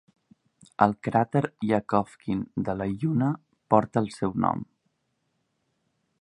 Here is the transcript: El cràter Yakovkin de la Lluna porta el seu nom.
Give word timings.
El 0.85 0.93
cràter 1.07 1.41
Yakovkin 1.71 2.41
de 2.69 2.75
la 2.79 2.87
Lluna 2.95 3.29
porta 3.75 4.03
el 4.05 4.09
seu 4.17 4.35
nom. 4.47 4.65